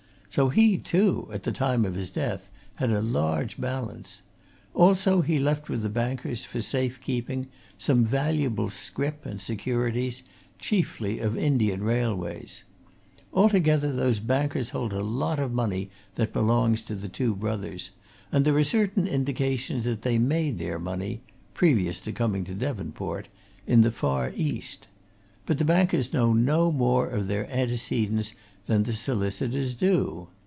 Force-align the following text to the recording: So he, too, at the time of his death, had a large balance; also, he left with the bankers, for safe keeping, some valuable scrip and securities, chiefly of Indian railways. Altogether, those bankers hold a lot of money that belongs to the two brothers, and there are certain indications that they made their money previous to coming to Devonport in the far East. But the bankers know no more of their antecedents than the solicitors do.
So 0.33 0.47
he, 0.47 0.77
too, 0.77 1.27
at 1.33 1.43
the 1.43 1.51
time 1.51 1.83
of 1.83 1.95
his 1.95 2.09
death, 2.09 2.49
had 2.77 2.89
a 2.89 3.01
large 3.01 3.59
balance; 3.59 4.21
also, 4.73 5.19
he 5.19 5.37
left 5.39 5.67
with 5.67 5.81
the 5.81 5.89
bankers, 5.89 6.45
for 6.45 6.61
safe 6.61 7.01
keeping, 7.01 7.47
some 7.77 8.05
valuable 8.05 8.69
scrip 8.69 9.25
and 9.25 9.41
securities, 9.41 10.23
chiefly 10.57 11.19
of 11.19 11.37
Indian 11.37 11.83
railways. 11.83 12.63
Altogether, 13.33 13.91
those 13.91 14.21
bankers 14.21 14.69
hold 14.69 14.93
a 14.93 15.03
lot 15.03 15.37
of 15.37 15.51
money 15.51 15.89
that 16.15 16.31
belongs 16.31 16.81
to 16.83 16.95
the 16.95 17.09
two 17.09 17.35
brothers, 17.35 17.89
and 18.31 18.45
there 18.45 18.55
are 18.55 18.63
certain 18.63 19.07
indications 19.07 19.83
that 19.83 20.03
they 20.03 20.17
made 20.17 20.59
their 20.59 20.79
money 20.79 21.19
previous 21.53 21.99
to 21.99 22.13
coming 22.13 22.45
to 22.45 22.53
Devonport 22.53 23.27
in 23.67 23.81
the 23.81 23.91
far 23.91 24.31
East. 24.33 24.87
But 25.45 25.57
the 25.57 25.65
bankers 25.65 26.13
know 26.13 26.31
no 26.31 26.71
more 26.71 27.09
of 27.09 27.27
their 27.27 27.51
antecedents 27.51 28.33
than 28.67 28.83
the 28.83 28.93
solicitors 28.93 29.73
do. 29.73 30.27